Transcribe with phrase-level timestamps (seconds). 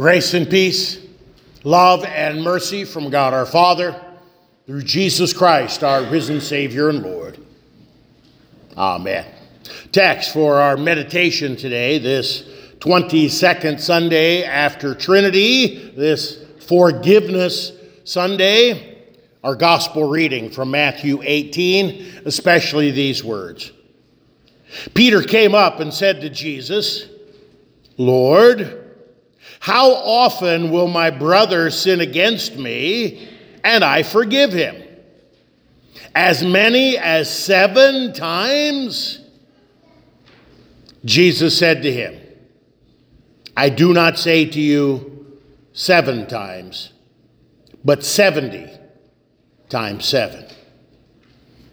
[0.00, 0.98] Grace and peace,
[1.62, 4.02] love and mercy from God our Father,
[4.64, 7.38] through Jesus Christ, our risen Savior and Lord.
[8.78, 9.26] Amen.
[9.92, 12.44] Text for our meditation today, this
[12.78, 17.72] 22nd Sunday after Trinity, this Forgiveness
[18.04, 19.02] Sunday,
[19.44, 23.70] our gospel reading from Matthew 18, especially these words.
[24.94, 27.06] Peter came up and said to Jesus,
[27.98, 28.79] Lord,
[29.60, 33.28] how often will my brother sin against me
[33.62, 34.82] and I forgive him?
[36.14, 39.20] As many as seven times?
[41.04, 42.18] Jesus said to him,
[43.54, 45.36] I do not say to you
[45.74, 46.94] seven times,
[47.84, 48.66] but 70
[49.68, 50.46] times seven.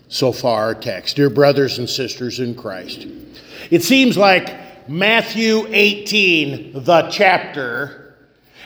[0.10, 1.16] So far, our text.
[1.16, 3.08] Dear brothers and sisters in Christ,
[3.72, 8.16] it seems like Matthew 18, the chapter,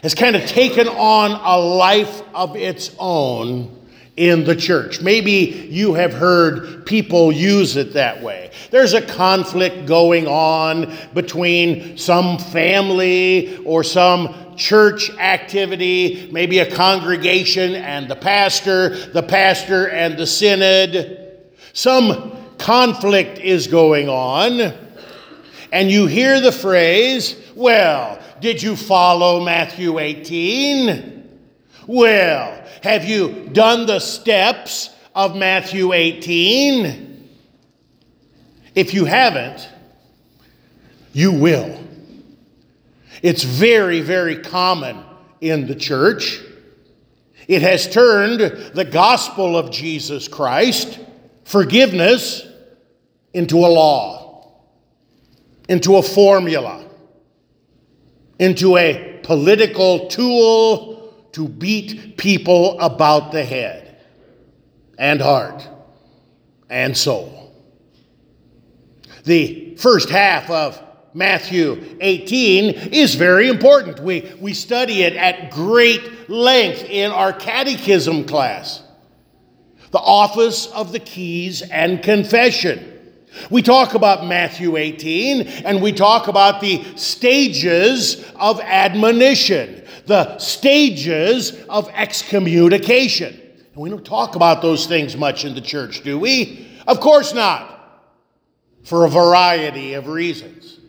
[0.04, 3.76] has kind of taken on a life of its own
[4.18, 5.02] in the church.
[5.02, 8.52] Maybe you have heard people use it that way.
[8.70, 17.74] There's a conflict going on between some family or some church activity, maybe a congregation
[17.74, 21.42] and the pastor, the pastor and the synod.
[21.74, 24.81] Some conflict is going on
[25.72, 31.40] and you hear the phrase, Well, did you follow Matthew 18?
[31.88, 37.30] Well, have you done the steps of Matthew 18?
[38.76, 39.70] If you haven't,
[41.14, 41.80] you will.
[43.22, 45.04] It's very, very common
[45.42, 46.40] in the church.
[47.48, 51.00] It has turned the gospel of Jesus Christ,
[51.44, 52.48] forgiveness,
[53.34, 54.21] into a law
[55.72, 56.84] into a formula,
[58.40, 63.98] into a political tool to beat people about the head
[65.00, 65.66] and heart
[66.70, 67.56] and soul.
[69.24, 70.78] The first half of
[71.14, 74.02] Matthew 18 is very important.
[74.02, 78.84] We, we study it at great length in our catechism class.
[79.92, 83.01] The office of the keys and confession.
[83.50, 91.62] We talk about Matthew 18 and we talk about the stages of admonition, the stages
[91.70, 93.40] of excommunication.
[93.74, 96.68] And we don't talk about those things much in the church, do we?
[96.88, 98.12] Of course not,
[98.84, 100.80] for a variety of reasons.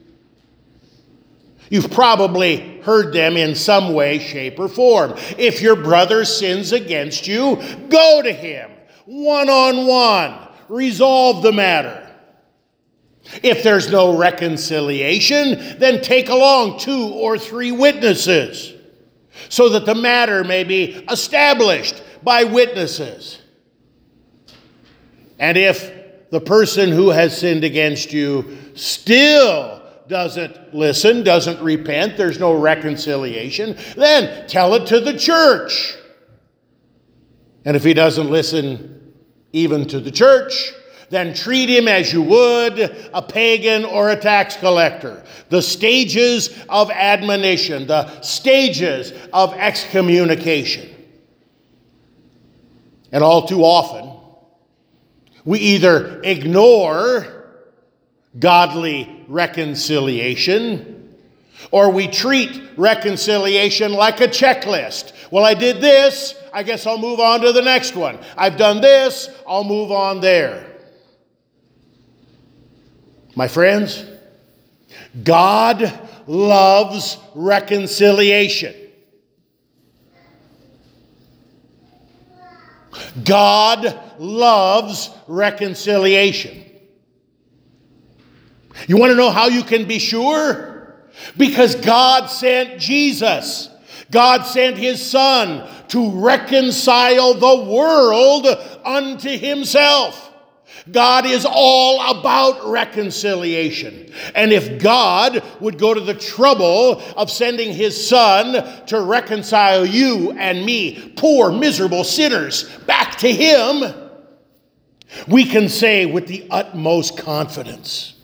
[1.71, 5.15] You've probably heard them in some way, shape, or form.
[5.39, 7.57] If your brother sins against you,
[7.89, 8.71] go to him
[9.07, 12.02] one on one, resolve the matter.
[13.43, 18.75] If there's no reconciliation, then take along two or three witnesses
[19.49, 23.41] so that the matter may be established by witnesses.
[25.39, 32.39] And if the person who has sinned against you still doesn't listen, doesn't repent, there's
[32.39, 35.97] no reconciliation, then tell it to the church.
[37.65, 39.15] And if he doesn't listen
[39.53, 40.73] even to the church,
[41.13, 42.81] then treat him as you would
[43.13, 45.23] a pagan or a tax collector.
[45.51, 50.89] The stages of admonition, the stages of excommunication.
[53.13, 54.11] And all too often,
[55.45, 57.27] we either ignore
[58.39, 61.15] godly reconciliation
[61.71, 65.13] or we treat reconciliation like a checklist.
[65.31, 68.19] Well, I did this, I guess I'll move on to the next one.
[68.35, 70.72] I've done this, I'll move on there.
[73.35, 74.05] My friends,
[75.23, 78.75] God loves reconciliation.
[83.25, 86.65] God loves reconciliation.
[88.87, 90.95] You want to know how you can be sure?
[91.37, 93.69] Because God sent Jesus.
[94.11, 98.47] God sent his Son to reconcile the world
[98.85, 100.32] unto himself.
[100.91, 104.13] God is all about reconciliation.
[104.35, 110.33] And if God would go to the trouble of sending his son to reconcile you
[110.33, 113.95] and me, poor, miserable sinners, back to him,
[115.29, 118.15] we can say with the utmost confidence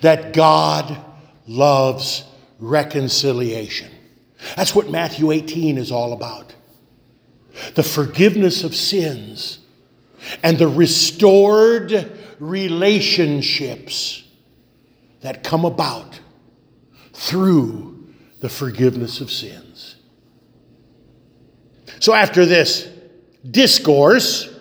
[0.00, 0.98] that God
[1.46, 2.24] loves
[2.58, 3.90] reconciliation.
[4.56, 6.54] That's what Matthew 18 is all about.
[7.74, 9.60] The forgiveness of sins
[10.42, 14.24] and the restored relationships
[15.20, 16.20] that come about
[17.12, 18.06] through
[18.40, 19.96] the forgiveness of sins.
[22.00, 22.88] So, after this
[23.50, 24.54] discourse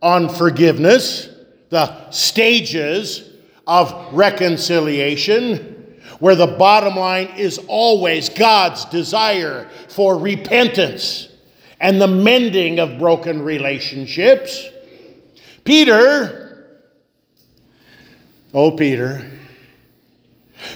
[0.00, 1.28] on forgiveness,
[1.70, 3.28] the stages
[3.66, 11.28] of reconciliation, where the bottom line is always God's desire for repentance
[11.80, 14.64] and the mending of broken relationships,
[15.66, 16.78] Peter,
[18.54, 19.28] oh, Peter,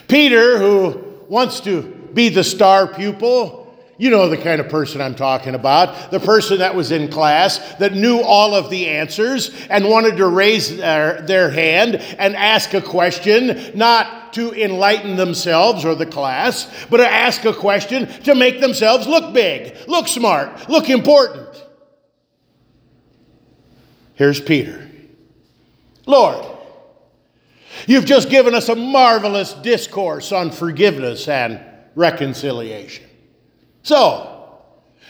[0.08, 1.82] Peter, who wants to
[2.12, 3.60] be the star pupil,
[3.98, 6.10] you know the kind of person I'm talking about.
[6.10, 10.26] The person that was in class that knew all of the answers and wanted to
[10.26, 16.69] raise their, their hand and ask a question, not to enlighten themselves or the class,
[16.88, 21.59] but to ask a question to make themselves look big, look smart, look important.
[24.20, 24.87] Here's Peter
[26.05, 26.44] Lord,
[27.87, 31.58] you've just given us a marvelous discourse on forgiveness and
[31.94, 33.08] reconciliation.
[33.82, 34.61] So,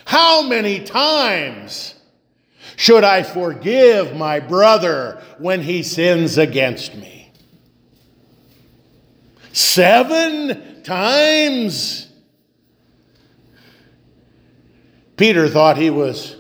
[0.05, 1.97] how many times
[2.77, 7.33] should I forgive my brother when he sins against me?
[9.53, 12.07] Seven times?
[15.17, 16.40] Peter thought he was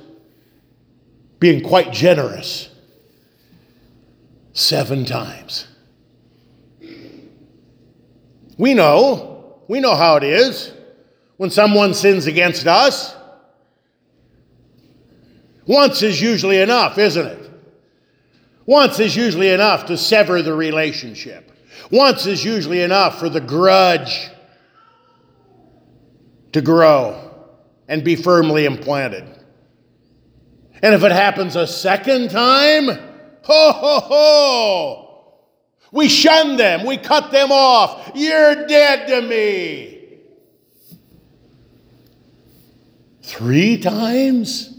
[1.41, 2.69] being quite generous.
[4.53, 5.67] Seven times.
[8.59, 10.73] We know, we know how it is
[11.39, 13.17] when someone sins against us.
[15.67, 17.51] Once is usually enough, isn't it?
[18.67, 21.51] Once is usually enough to sever the relationship.
[21.91, 24.29] Once is usually enough for the grudge
[26.53, 27.35] to grow
[27.89, 29.25] and be firmly implanted.
[30.83, 32.87] And if it happens a second time,
[33.43, 35.07] ho ho ho!
[35.93, 38.13] We shun them, we cut them off.
[38.15, 39.99] You're dead to me.
[43.23, 44.77] Three times?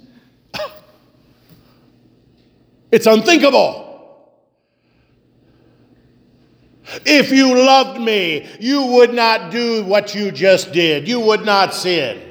[2.92, 3.92] It's unthinkable.
[7.06, 11.08] If you loved me, you would not do what you just did.
[11.08, 12.22] You would not sin.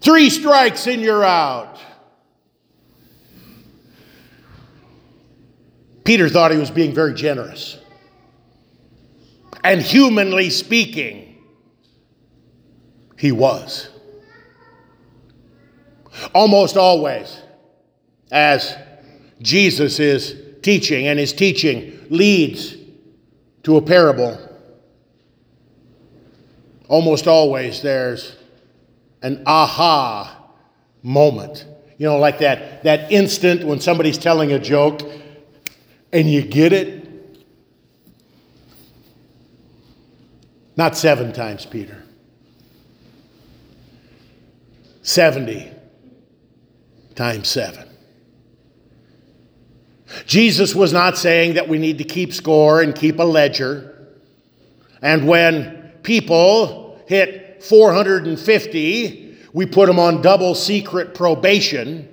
[0.00, 1.78] Three strikes and you're out.
[6.04, 7.78] Peter thought he was being very generous.
[9.64, 11.42] And humanly speaking,
[13.18, 13.88] he was.
[16.34, 17.40] Almost always,
[18.30, 18.76] as
[19.40, 22.76] Jesus is teaching, and his teaching leads
[23.62, 24.38] to a parable,
[26.88, 28.36] almost always there's
[29.22, 30.50] an aha
[31.02, 31.66] moment.
[31.96, 35.00] You know, like that, that instant when somebody's telling a joke
[36.14, 37.02] and you get it.
[40.76, 42.02] Not seven times, Peter.
[45.02, 45.70] 70
[47.16, 47.88] times seven.
[50.24, 54.08] Jesus was not saying that we need to keep score and keep a ledger.
[55.02, 62.08] And when people hit 450, we put them on double secret probation.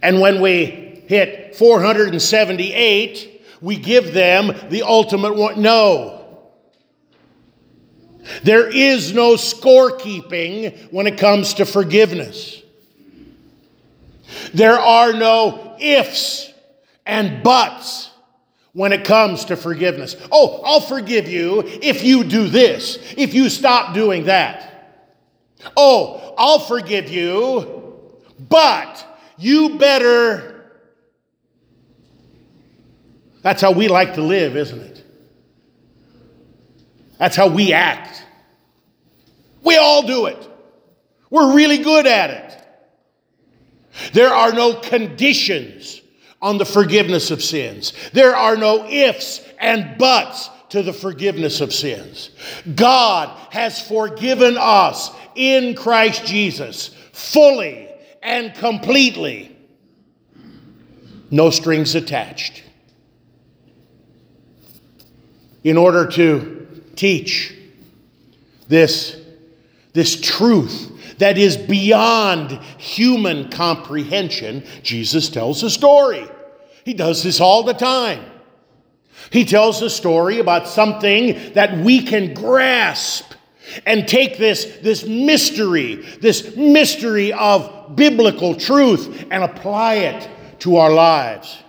[0.00, 5.60] And when we hit 478, we give them the ultimate one.
[5.60, 6.14] No.
[8.42, 12.62] There is no scorekeeping when it comes to forgiveness.
[14.52, 16.52] There are no ifs
[17.06, 18.10] and buts
[18.74, 20.14] when it comes to forgiveness.
[20.30, 25.00] Oh, I'll forgive you if you do this, if you stop doing that.
[25.74, 27.96] Oh, I'll forgive you,
[28.38, 29.04] but
[29.38, 30.57] you better.
[33.48, 35.02] That's how we like to live, isn't it?
[37.16, 38.22] That's how we act.
[39.64, 40.46] We all do it.
[41.30, 44.12] We're really good at it.
[44.12, 46.02] There are no conditions
[46.42, 47.94] on the forgiveness of sins.
[48.12, 52.32] There are no ifs and buts to the forgiveness of sins.
[52.74, 57.88] God has forgiven us in Christ Jesus fully
[58.22, 59.56] and completely.
[61.30, 62.64] No strings attached.
[65.68, 67.54] In order to teach
[68.68, 69.20] this,
[69.92, 76.26] this truth that is beyond human comprehension, Jesus tells a story.
[76.86, 78.24] He does this all the time.
[79.30, 83.34] He tells a story about something that we can grasp
[83.84, 90.94] and take this, this mystery, this mystery of biblical truth, and apply it to our
[90.94, 91.62] lives.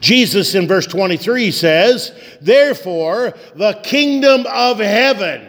[0.00, 5.48] Jesus in verse 23 says, Therefore, the kingdom of heaven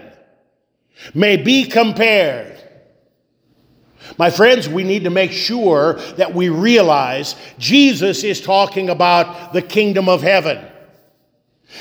[1.13, 2.55] may be compared
[4.17, 9.61] My friends, we need to make sure that we realize Jesus is talking about the
[9.61, 10.65] kingdom of heaven.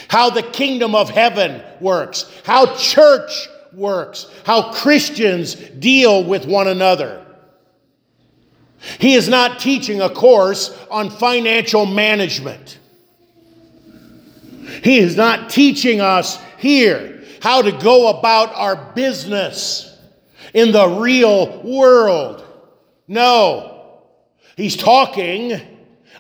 [0.09, 7.24] How the kingdom of heaven works, how church works, how Christians deal with one another.
[8.99, 12.79] He is not teaching a course on financial management.
[14.83, 19.99] He is not teaching us here how to go about our business
[20.53, 22.45] in the real world.
[23.07, 24.01] No,
[24.57, 25.61] he's talking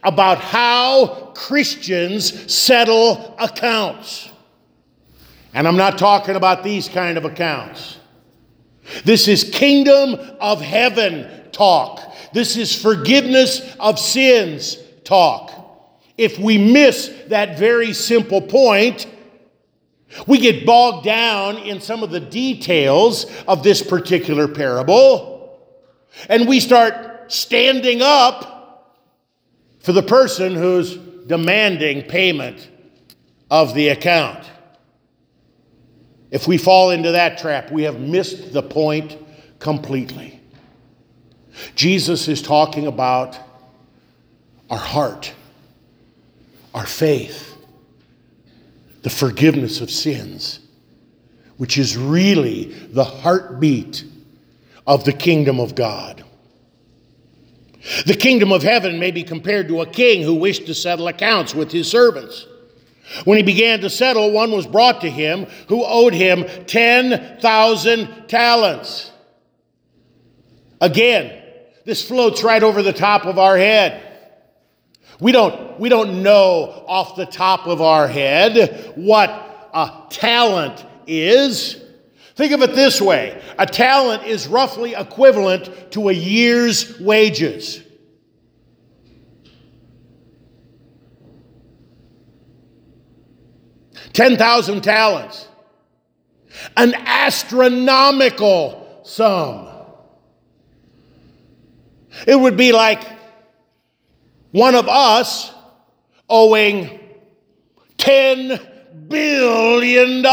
[0.02, 4.30] about how Christians settle accounts.
[5.54, 7.98] And I'm not talking about these kind of accounts.
[9.04, 12.13] This is kingdom of heaven talk.
[12.34, 15.52] This is forgiveness of sins talk.
[16.18, 19.06] If we miss that very simple point,
[20.26, 25.60] we get bogged down in some of the details of this particular parable,
[26.28, 28.98] and we start standing up
[29.78, 32.68] for the person who's demanding payment
[33.48, 34.44] of the account.
[36.32, 39.16] If we fall into that trap, we have missed the point
[39.60, 40.40] completely.
[41.74, 43.38] Jesus is talking about
[44.70, 45.32] our heart,
[46.74, 47.56] our faith,
[49.02, 50.60] the forgiveness of sins,
[51.56, 54.04] which is really the heartbeat
[54.86, 56.24] of the kingdom of God.
[58.06, 61.54] The kingdom of heaven may be compared to a king who wished to settle accounts
[61.54, 62.46] with his servants.
[63.24, 69.10] When he began to settle, one was brought to him who owed him 10,000 talents.
[70.80, 71.43] Again,
[71.84, 74.00] this floats right over the top of our head.
[75.20, 79.30] We don't, we don't know off the top of our head what
[79.72, 81.80] a talent is.
[82.36, 87.82] Think of it this way a talent is roughly equivalent to a year's wages.
[94.12, 95.48] Ten thousand talents,
[96.76, 99.73] an astronomical sum.
[102.26, 103.04] It would be like
[104.52, 105.52] one of us
[106.28, 107.00] owing
[107.98, 110.26] $10 billion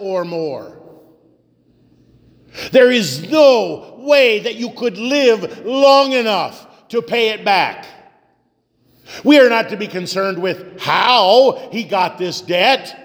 [0.00, 0.82] or more.
[2.70, 7.86] There is no way that you could live long enough to pay it back.
[9.22, 13.00] We are not to be concerned with how he got this debt.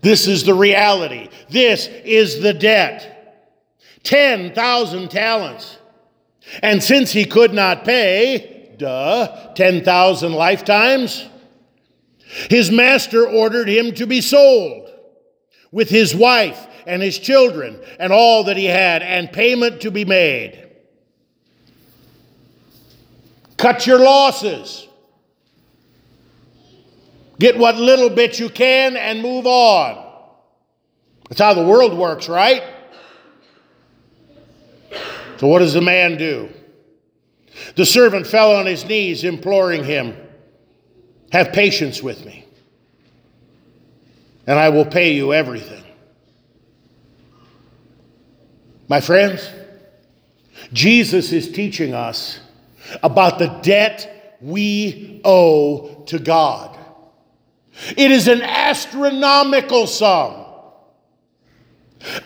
[0.00, 1.28] This is the reality.
[1.48, 3.08] This is the debt.
[4.02, 5.78] 10,000 talents.
[6.62, 11.28] And since he could not pay, duh, 10,000 lifetimes,
[12.50, 14.90] his master ordered him to be sold
[15.70, 20.04] with his wife and his children and all that he had, and payment to be
[20.04, 20.70] made.
[23.56, 24.88] Cut your losses.
[27.38, 30.04] Get what little bit you can and move on.
[31.28, 32.62] That's how the world works, right?
[35.42, 36.50] So, what does the man do?
[37.74, 40.16] The servant fell on his knees, imploring him,
[41.32, 42.46] Have patience with me,
[44.46, 45.82] and I will pay you everything.
[48.86, 49.50] My friends,
[50.72, 52.38] Jesus is teaching us
[53.02, 56.78] about the debt we owe to God.
[57.96, 60.44] It is an astronomical sum.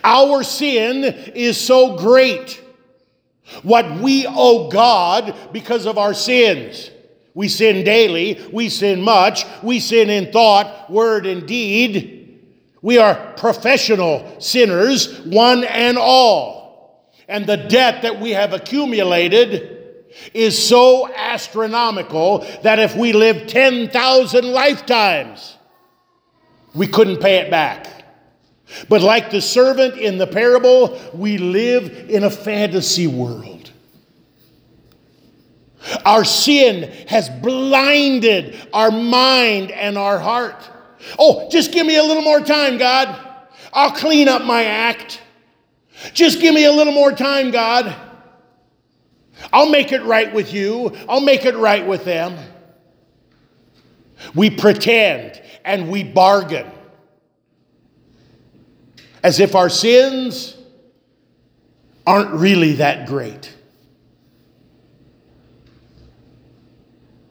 [0.03, 2.61] Our sin is so great
[3.63, 6.91] what we owe God because of our sins.
[7.33, 12.39] We sin daily, we sin much, we sin in thought, word, and deed.
[12.81, 17.11] We are professional sinners, one and all.
[17.27, 24.45] And the debt that we have accumulated is so astronomical that if we lived 10,000
[24.45, 25.57] lifetimes,
[26.73, 27.96] we couldn't pay it back.
[28.89, 33.71] But like the servant in the parable, we live in a fantasy world.
[36.03, 40.69] Our sin has blinded our mind and our heart.
[41.17, 43.15] Oh, just give me a little more time, God.
[43.71, 45.21] I'll clean up my act.
[46.13, 47.95] Just give me a little more time, God.
[49.53, 50.95] I'll make it right with you.
[51.07, 52.37] I'll make it right with them.
[54.35, 56.69] We pretend and we bargain
[59.27, 60.55] as if our sins
[62.05, 63.53] aren't really that great.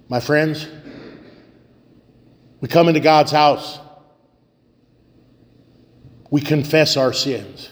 [0.07, 0.69] My friends,
[2.61, 3.79] we come into God's house,
[6.29, 7.71] we confess our sins.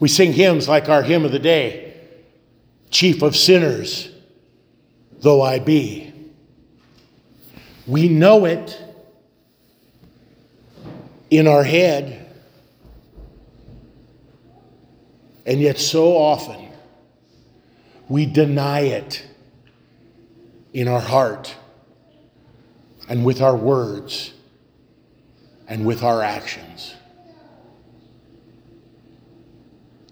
[0.00, 1.94] We sing hymns like our hymn of the day
[2.90, 4.10] Chief of sinners,
[5.20, 6.12] though I be.
[7.86, 8.76] We know it
[11.30, 12.26] in our head,
[15.46, 16.70] and yet so often
[18.08, 19.24] we deny it
[20.72, 21.54] in our heart
[23.08, 24.32] and with our words
[25.68, 26.94] and with our actions.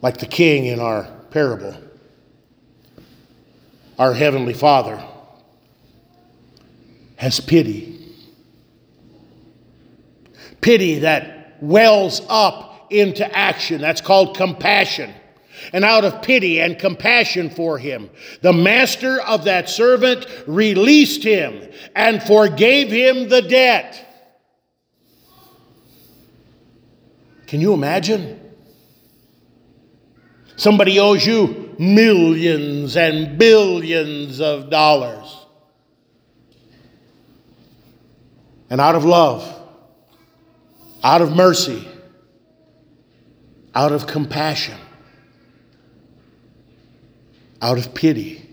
[0.00, 1.76] Like the king in our parable,
[3.99, 5.04] our Heavenly Father
[7.16, 7.97] has pity.
[10.61, 13.80] Pity that wells up into action.
[13.80, 15.12] That's called compassion.
[15.72, 18.10] And out of pity and compassion for him,
[18.42, 24.04] the master of that servant released him and forgave him the debt.
[27.46, 28.38] Can you imagine?
[30.56, 35.46] Somebody owes you millions and billions of dollars.
[38.68, 39.58] And out of love,
[41.02, 41.86] out of mercy,
[43.74, 44.78] out of compassion,
[47.60, 48.48] out of pity,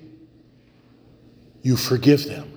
[1.61, 2.51] you forgive them.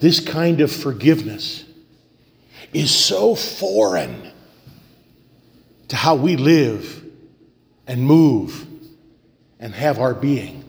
[0.00, 1.64] This kind of forgiveness
[2.72, 4.32] is so foreign
[5.88, 7.04] to how we live
[7.86, 8.66] and move
[9.58, 10.64] and have our being.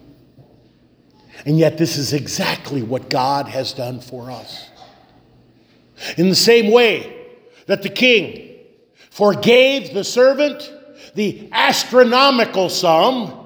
[1.45, 4.69] And yet, this is exactly what God has done for us.
[6.17, 7.15] In the same way
[7.67, 8.59] that the king
[9.09, 10.71] forgave the servant
[11.15, 13.37] the astronomical sum,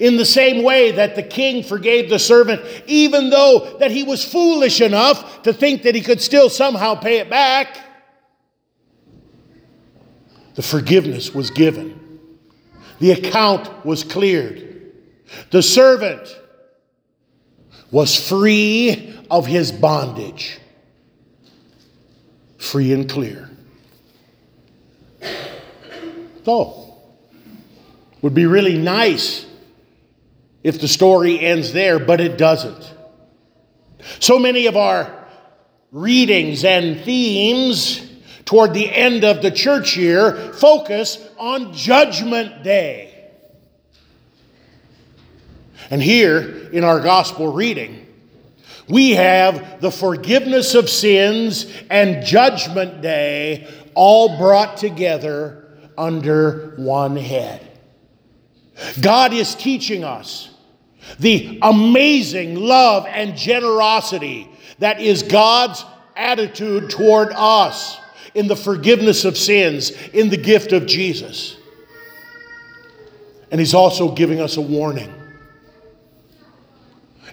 [0.00, 4.24] in the same way that the king forgave the servant, even though that he was
[4.24, 7.78] foolish enough to think that he could still somehow pay it back,
[10.54, 12.00] the forgiveness was given.
[12.98, 14.92] The account was cleared.
[15.50, 16.34] The servant
[17.90, 20.58] was free of his bondage,
[22.58, 23.50] free and clear.
[28.22, 29.46] Would be really nice
[30.62, 32.94] if the story ends there, but it doesn't.
[34.20, 35.26] So many of our
[35.92, 38.00] readings and themes
[38.44, 43.30] toward the end of the church year focus on Judgment Day.
[45.90, 48.06] And here in our gospel reading,
[48.88, 55.65] we have the forgiveness of sins and Judgment Day all brought together
[55.98, 57.66] under one head.
[59.00, 60.50] God is teaching us
[61.18, 65.84] the amazing love and generosity that is God's
[66.16, 67.98] attitude toward us
[68.34, 71.56] in the forgiveness of sins, in the gift of Jesus.
[73.50, 75.12] And He's also giving us a warning.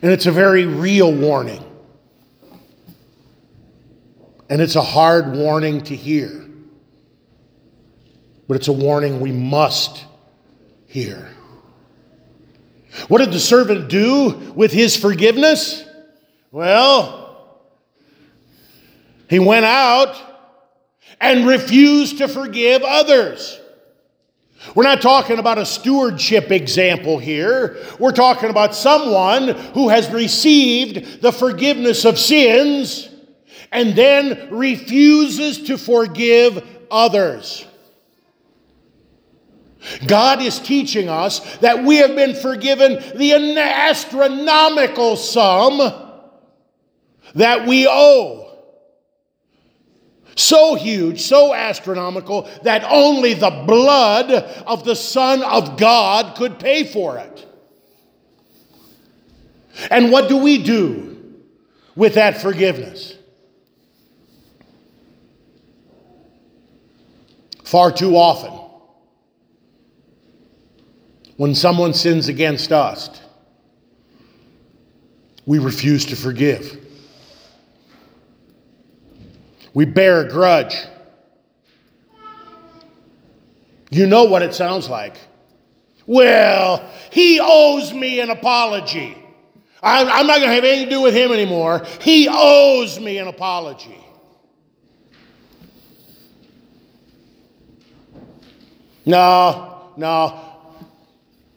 [0.02, 1.64] And it's a very real warning.
[4.50, 6.48] And it's a hard warning to hear.
[8.54, 10.06] But it's a warning we must
[10.86, 11.28] hear.
[13.08, 15.84] What did the servant do with his forgiveness?
[16.52, 17.58] Well,
[19.28, 20.16] he went out
[21.20, 23.60] and refused to forgive others.
[24.76, 27.84] We're not talking about a stewardship example here.
[27.98, 33.10] We're talking about someone who has received the forgiveness of sins
[33.72, 37.66] and then refuses to forgive others.
[40.08, 45.78] God is teaching us that we have been forgiven the astronomical sum
[47.36, 48.40] that we owe.
[50.36, 56.86] So huge, so astronomical, that only the blood of the Son of God could pay
[56.86, 57.46] for it.
[59.92, 61.36] And what do we do
[61.96, 63.16] with that forgiveness?
[67.64, 68.63] Far too often,
[71.38, 73.22] when someone sins against us,
[75.46, 76.80] we refuse to forgive.
[79.74, 80.76] We bear a grudge.
[83.90, 85.18] You know what it sounds like.
[86.06, 89.18] Well, he owes me an apology.
[89.82, 91.86] I'm, not going to have anything to do with him anymore.
[92.00, 94.00] He owes me an apology.
[99.06, 100.53] No, no.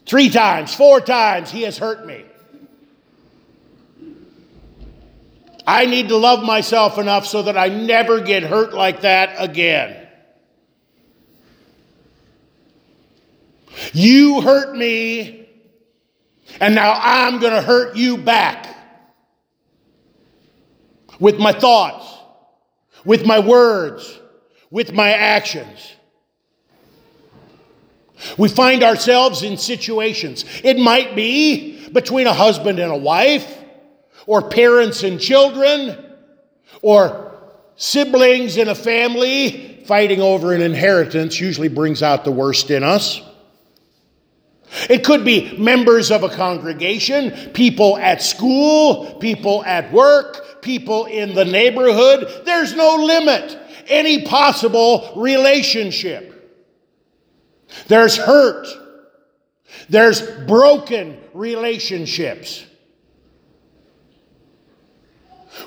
[0.07, 2.25] Three times, four times, he has hurt me.
[5.67, 10.07] I need to love myself enough so that I never get hurt like that again.
[13.93, 15.49] You hurt me,
[16.61, 18.75] and now I'm going to hurt you back
[21.19, 22.07] with my thoughts,
[23.05, 24.21] with my words,
[24.71, 25.95] with my actions.
[28.39, 30.45] We find ourselves in situations.
[30.65, 33.47] It might be between a husband and a wife,
[34.27, 35.97] or parents and children,
[36.83, 37.33] or
[37.77, 39.83] siblings in a family.
[39.87, 43.23] Fighting over an inheritance usually brings out the worst in us.
[44.91, 51.35] It could be members of a congregation, people at school, people at work, people in
[51.35, 52.43] the neighborhood.
[52.45, 53.57] There's no limit.
[53.87, 56.36] Any possible relationship.
[57.89, 58.67] There's hurt.
[59.89, 62.65] There's broken relationships.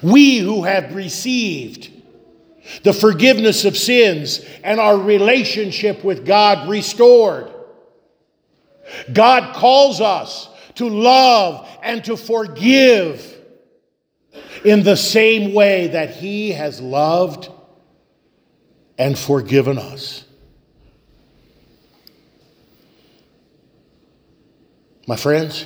[0.02, 1.92] We who have received
[2.84, 7.52] the forgiveness of sins and our relationship with God restored.
[9.12, 13.36] God calls us to love and to forgive
[14.64, 17.50] in the same way that He has loved
[18.98, 20.26] and forgiven us.
[25.10, 25.65] My friends,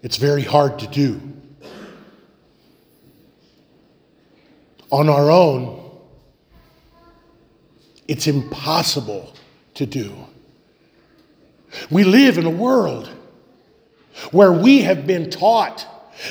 [0.00, 1.20] it's very hard to do.
[4.90, 6.00] On our own,
[8.08, 9.34] it's impossible
[9.74, 10.14] to do.
[11.90, 13.10] We live in a world
[14.30, 15.86] where we have been taught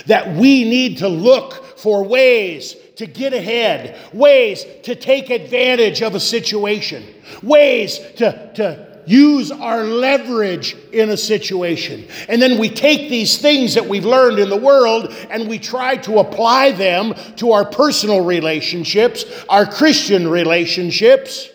[0.08, 6.16] that we need to look for ways to get ahead, ways to take advantage of
[6.16, 7.06] a situation,
[7.44, 12.08] ways to, to use our leverage in a situation.
[12.28, 15.98] And then we take these things that we've learned in the world and we try
[15.98, 21.50] to apply them to our personal relationships, our Christian relationships,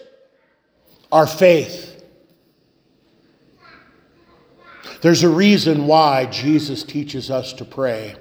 [1.12, 2.02] our faith.
[5.00, 8.16] There's a reason why Jesus teaches us to pray.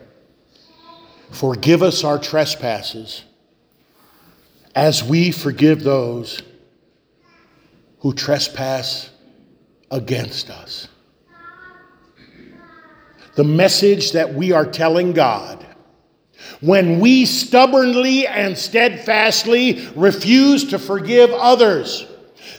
[1.31, 3.23] Forgive us our trespasses
[4.75, 6.43] as we forgive those
[7.99, 9.09] who trespass
[9.93, 10.87] against us.
[13.35, 15.65] The message that we are telling God
[16.61, 22.07] when we stubbornly and steadfastly refuse to forgive others.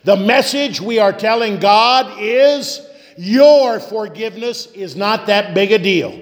[0.04, 2.80] The message we are telling God is
[3.18, 6.20] your forgiveness is not that big a deal.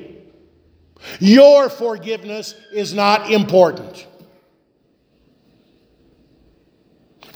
[1.21, 4.07] Your forgiveness is not important.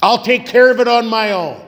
[0.02, 1.65] I'll take care of it on my own.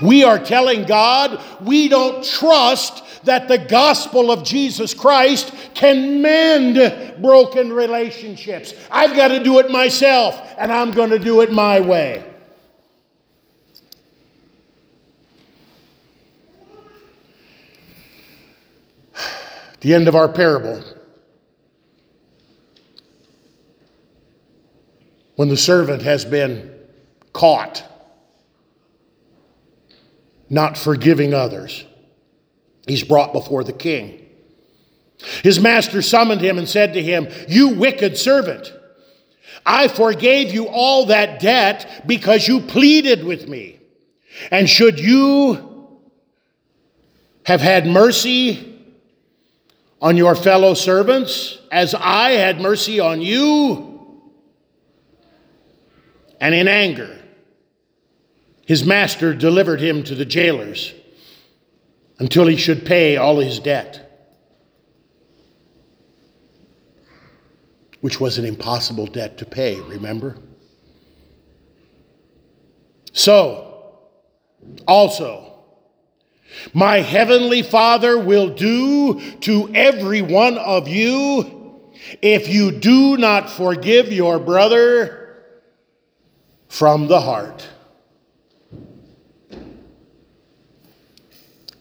[0.00, 7.20] We are telling God we don't trust that the gospel of Jesus Christ can mend
[7.20, 8.72] broken relationships.
[8.90, 12.24] I've got to do it myself, and I'm going to do it my way.
[19.80, 20.82] The end of our parable.
[25.36, 26.74] When the servant has been
[27.34, 27.84] caught
[30.48, 31.84] not forgiving others.
[32.86, 34.26] He's brought before the king.
[35.42, 38.72] His master summoned him and said to him, You wicked servant,
[39.64, 43.80] I forgave you all that debt because you pleaded with me.
[44.50, 45.98] And should you
[47.44, 48.74] have had mercy
[50.00, 54.20] on your fellow servants as I had mercy on you?
[56.40, 57.18] And in anger,
[58.66, 60.92] his master delivered him to the jailers
[62.18, 64.28] until he should pay all his debt,
[68.00, 70.36] which was an impossible debt to pay, remember?
[73.12, 74.00] So,
[74.88, 75.62] also,
[76.74, 81.82] my heavenly Father will do to every one of you
[82.20, 85.44] if you do not forgive your brother
[86.68, 87.68] from the heart.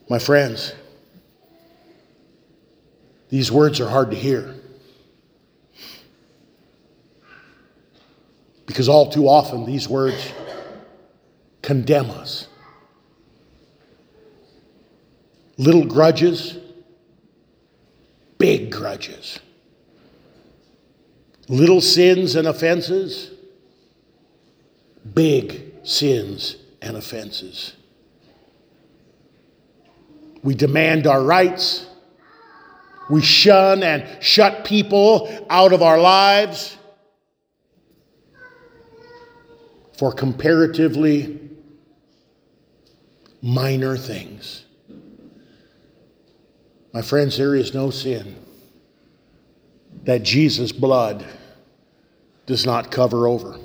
[0.08, 0.74] My friends,
[3.30, 4.54] these words are hard to hear.
[8.66, 10.32] Because all too often these words
[11.62, 12.48] condemn us.
[15.58, 16.58] Little grudges,
[18.38, 19.40] big grudges.
[21.48, 23.32] Little sins and offenses,
[25.14, 27.76] big sins and offenses.
[30.46, 31.86] We demand our rights.
[33.10, 36.78] We shun and shut people out of our lives.
[39.98, 41.40] for comparatively
[43.42, 44.66] minor things.
[46.94, 48.36] My friends, there is no sin
[50.04, 51.26] that Jesus' blood
[52.46, 53.60] does not cover over,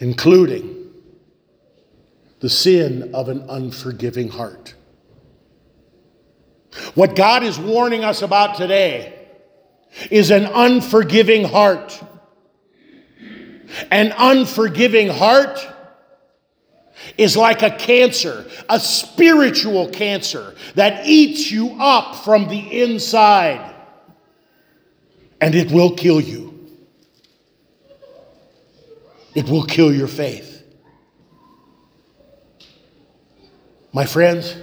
[0.00, 0.75] including
[2.46, 4.76] the sin of an unforgiving heart.
[6.94, 9.26] What God is warning us about today
[10.12, 12.00] is an unforgiving heart.
[13.90, 15.58] An unforgiving heart
[17.18, 23.74] is like a cancer, a spiritual cancer that eats you up from the inside,
[25.40, 26.54] and it will kill you.
[29.34, 30.55] It will kill your faith.
[33.96, 34.54] My friends,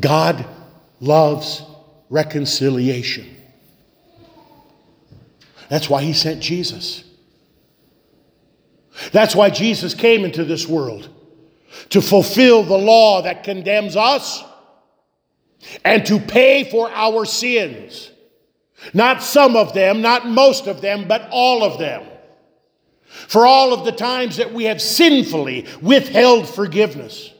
[0.00, 0.46] God
[0.98, 1.62] loves
[2.08, 3.36] reconciliation.
[5.68, 7.04] That's why he sent Jesus.
[9.12, 11.10] That's why Jesus came into this world
[11.90, 14.42] to fulfill the law that condemns us
[15.84, 18.10] and to pay for our sins.
[18.94, 22.06] Not some of them, not most of them, but all of them.
[23.04, 27.32] For all of the times that we have sinfully withheld forgiveness.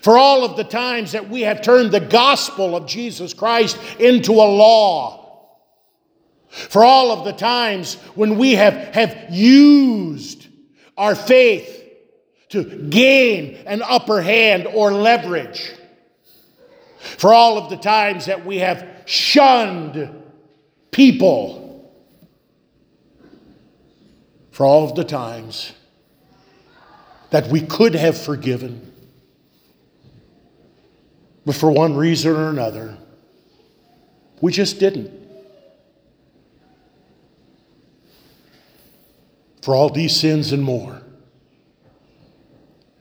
[0.00, 4.32] For all of the times that we have turned the gospel of Jesus Christ into
[4.32, 5.26] a law.
[6.48, 10.46] For all of the times when we have, have used
[10.96, 11.84] our faith
[12.48, 15.72] to gain an upper hand or leverage.
[16.98, 20.10] For all of the times that we have shunned
[20.90, 21.92] people.
[24.50, 25.72] For all of the times
[27.30, 28.92] that we could have forgiven,
[31.46, 32.98] but for one reason or another,
[34.42, 35.16] we just didn't.
[39.66, 41.02] for all these sins and more.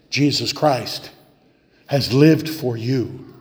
[0.09, 1.11] Jesus Christ
[1.85, 3.35] has lived for you.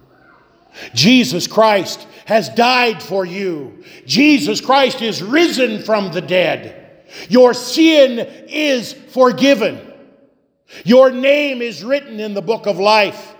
[0.92, 3.82] Jesus Christ has died for you.
[4.04, 7.02] Jesus Christ is risen from the dead.
[7.30, 9.80] Your sin is forgiven.
[10.84, 13.34] Your name is written in the book of life.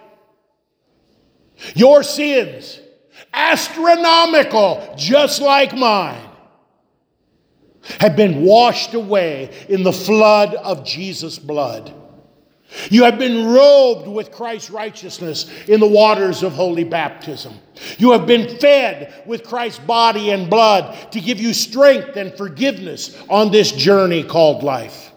[1.75, 2.81] Your sins,
[3.33, 6.29] astronomical, just like mine,
[8.01, 11.93] have been washed away in the flood of Jesus' blood.
[12.91, 17.55] You have been robed with Christ's righteousness in the waters of holy baptism.
[17.99, 23.17] You have been fed with Christ's body and blood to give you strength and forgiveness
[23.29, 25.13] on this journey called life.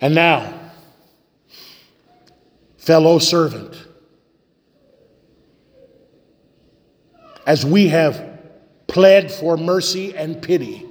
[0.00, 0.70] And now,
[2.78, 3.76] fellow servant,
[7.46, 8.38] as we have
[8.86, 10.86] pled for mercy and pity,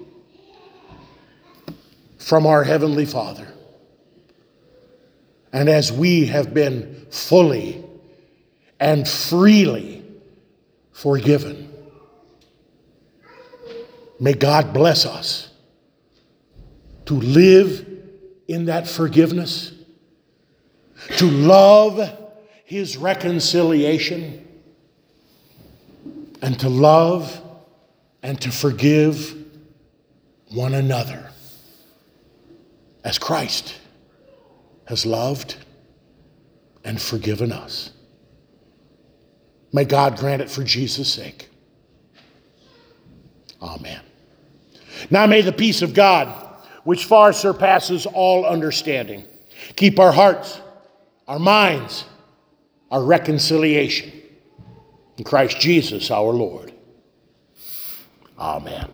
[2.18, 3.48] from our Heavenly Father.
[5.52, 7.84] And as we have been fully
[8.80, 10.06] and freely
[10.92, 11.74] forgiven,
[14.20, 15.50] may God bless us
[17.06, 17.88] to live
[18.48, 19.74] in that forgiveness,
[21.18, 22.16] to love
[22.66, 24.48] His reconciliation,
[26.42, 27.42] and to love
[28.24, 29.36] and to forgive
[30.52, 31.30] one another
[33.04, 33.76] as Christ
[34.86, 35.56] has loved
[36.84, 37.92] and forgiven us.
[39.72, 41.50] May God grant it for Jesus' sake.
[43.62, 44.02] Amen.
[45.12, 46.28] Now may the peace of God,
[46.84, 49.26] which far surpasses all understanding,
[49.76, 50.60] keep our hearts,
[51.28, 52.06] our minds,
[52.90, 54.19] our reconciliation
[55.20, 56.72] in Christ Jesus our Lord.
[58.40, 58.88] Amen.